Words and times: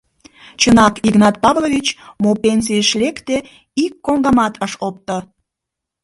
Чынак, 0.61 0.93
Игнат 1.07 1.35
Павлович, 1.43 1.87
мо 2.21 2.31
пенсийыш 2.41 2.89
лекте, 3.01 3.37
ик 3.83 3.93
коҥгамат 4.05 4.53
ыш 4.65 4.73
опто. 4.87 5.17